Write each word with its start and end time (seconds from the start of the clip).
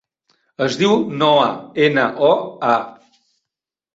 Es 0.67 0.77
diu 0.79 0.93
Noa: 1.19 1.51
ena, 1.89 2.05
o, 2.31 2.33
a. 2.73 2.79